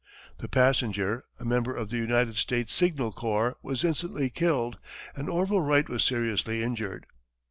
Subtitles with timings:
[0.39, 4.77] The passenger, a member of the United States Signal Corps, was instantly killed
[5.15, 7.05] and Orville Wright was seriously injured.